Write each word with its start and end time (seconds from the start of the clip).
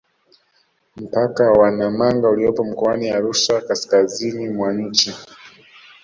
Mpaka 0.95 1.51
wa 1.51 1.69
Namanga 1.71 2.29
uliopo 2.29 2.63
mkoani 2.63 3.09
Arusha 3.09 3.61
kaskazini 3.61 4.49
mwa 4.49 4.73
nchi 4.73 5.13